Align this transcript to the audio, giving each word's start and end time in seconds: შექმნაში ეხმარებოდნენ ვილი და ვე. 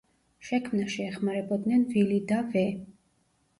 შექმნაში 0.47 1.05
ეხმარებოდნენ 1.09 1.85
ვილი 1.93 2.19
და 2.35 2.43
ვე. 2.57 2.67